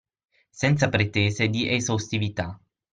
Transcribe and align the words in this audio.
Senza 0.49 0.89
pretese 0.89 1.47
di 1.47 1.71
esaustività. 1.71 2.59